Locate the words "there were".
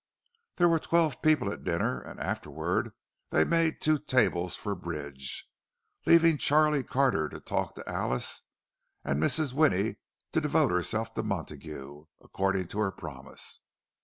0.55-0.79